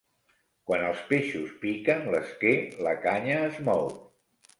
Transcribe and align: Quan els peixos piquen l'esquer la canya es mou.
Quan 0.69 0.85
els 0.85 1.01
peixos 1.09 1.51
piquen 1.65 2.07
l'esquer 2.15 2.53
la 2.87 2.95
canya 3.05 3.37
es 3.51 3.61
mou. 3.69 3.87